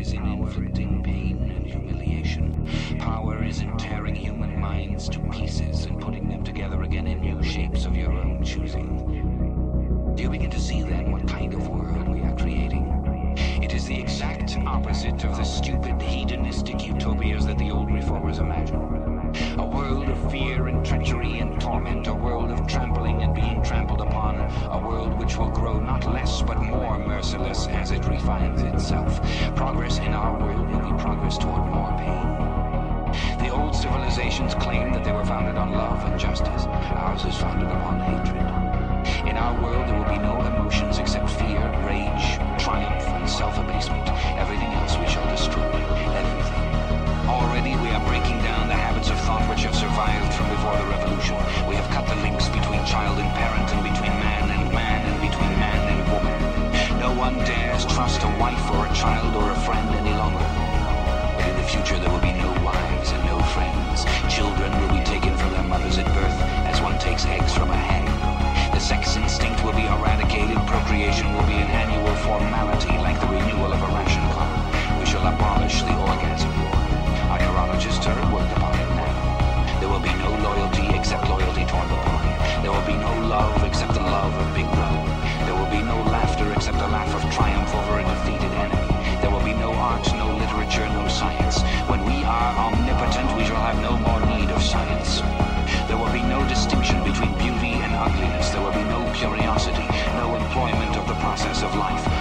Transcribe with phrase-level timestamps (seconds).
[0.00, 2.66] is in inflicting pain and humiliation.
[2.98, 7.42] Power is in tearing human minds to pieces and putting them together again in new
[7.42, 10.14] shapes of your own choosing.
[10.16, 12.86] Do you begin to see then what kind of world we are creating?
[13.62, 19.36] It is the exact opposite of the stupid hedonistic utopias that the old reformers imagined.
[19.58, 23.99] A world of fear and treachery and torment, a world of trampling and being trampled
[24.70, 29.20] a world which will grow not less but more merciless as it refines itself.
[29.54, 32.60] Progress in our world will be progress toward more pain.
[33.38, 36.66] The old civilizations claimed that they were founded on love and justice.
[36.66, 38.46] Ours is founded upon hatred.
[39.26, 44.08] In our world, there will be no emotions except fear, rage, triumph, and self-abasement.
[44.36, 45.70] Everything else we shall destroy.
[46.14, 46.70] Everything.
[47.28, 50.86] Already we are breaking down the habits of thought which have survived from before the
[50.86, 51.36] revolution.
[51.68, 53.49] We have cut the links between child and parent
[58.10, 60.42] trust a wife or a child or a friend any longer.
[61.46, 64.04] In the future there will be no wives and no friends.
[64.26, 67.76] Children will be taken from their mothers at birth as one takes eggs from a
[67.76, 68.04] hen.
[68.72, 70.56] The sex instinct will be eradicated.
[70.66, 74.58] Procreation will be an annual formality like the renewal of a ration card.
[74.98, 76.50] We shall abolish the orgasm.
[77.30, 79.78] Our neurologists are at work upon it now.
[79.78, 82.26] There will be no loyalty except loyalty toward the boy.
[82.62, 85.02] There will be no love except the love of Big Brother.
[85.46, 87.49] There will be no laughter except the laugh of triumph
[100.50, 102.19] no employment of the process of life.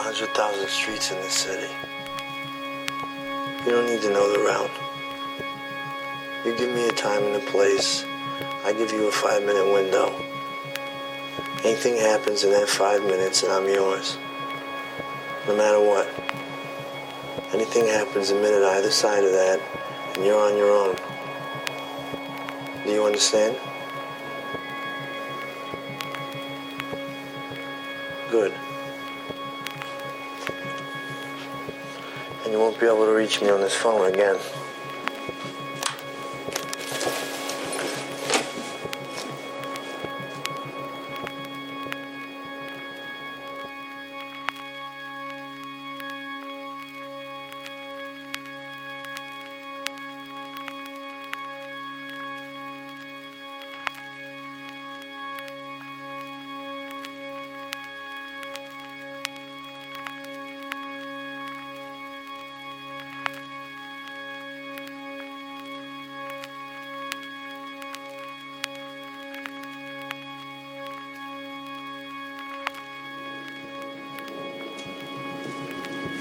[0.00, 1.70] 100,000 streets in this city.
[3.66, 4.70] You don't need to know the route.
[6.42, 8.06] You give me a time and a place,
[8.64, 10.08] I give you a five minute window.
[11.64, 14.16] Anything happens in that five minutes and I'm yours.
[15.46, 16.08] No matter what.
[17.52, 19.60] Anything happens a minute either side of that
[20.14, 20.96] and you're on your own.
[22.84, 23.54] Do you understand?
[33.20, 34.38] Reach me on this phone again.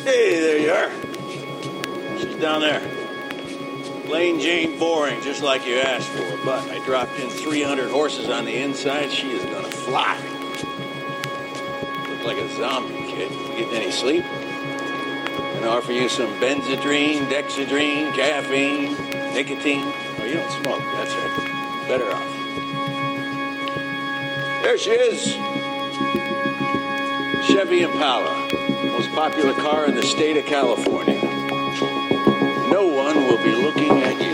[0.09, 0.89] Hey, there you are.
[2.17, 2.81] She's down there.
[4.07, 6.43] Plain Jane boring, just like you asked for.
[6.43, 9.11] But I dropped in 300 horses on the inside.
[9.11, 10.17] She is gonna fly.
[12.09, 13.29] Look like a zombie, kid.
[13.55, 14.23] Getting any sleep?
[14.23, 18.95] Gonna offer you some benzedrine, dexedrine, caffeine,
[19.35, 19.93] nicotine.
[20.17, 20.81] Oh, you don't smoke.
[20.95, 21.87] That's right.
[21.87, 22.27] Better off.
[24.63, 25.35] There she is.
[27.47, 31.21] Chevy Impala most popular car in the state of California.
[32.69, 34.28] No one will be looking at you.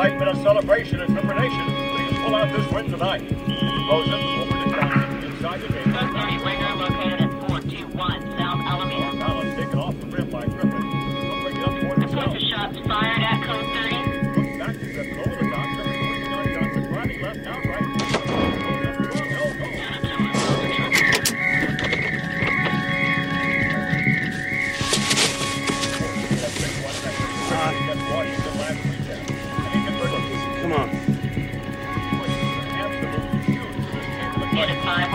[0.00, 3.20] Excitement and celebration and they can pull out this win tonight.
[3.20, 6.89] Rosen over to Johnson inside the game.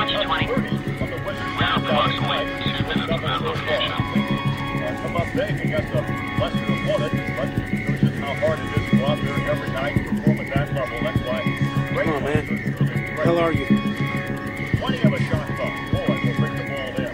[0.07, 1.39] Unit 5, what's your 20?
[1.59, 2.45] Round clock's away.
[2.63, 3.91] Six minutes of round rotation.
[5.01, 6.01] Come up big against a
[6.41, 7.49] lesser opponent, but
[7.85, 10.53] shows just how hard it is to go out there every night and perform at
[10.53, 10.99] that level.
[11.01, 11.41] That's why.
[12.03, 12.47] Come on, man.
[12.47, 13.25] really great.
[13.25, 13.65] Hell are you?
[14.77, 15.73] Plenty of a shot clock.
[15.91, 17.11] Boy, will bring the ball in.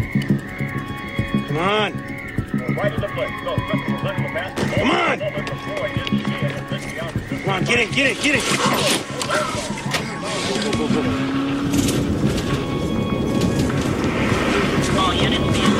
[1.47, 1.91] Come on.
[2.57, 3.29] Go right into play.
[3.43, 3.55] Go.
[3.55, 4.77] Griffin will let the basketball.
[4.77, 5.19] Come on.
[5.19, 7.43] Moment before he didn't it and missed the opportunity.
[7.43, 8.43] Come on, get it, get it, get it.
[10.51, 11.40] Go, go, go, go.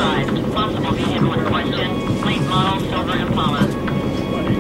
[0.01, 2.25] Possible vehicle question.
[2.25, 3.67] Late model Silver Impala.
[4.31, 4.55] Buddy,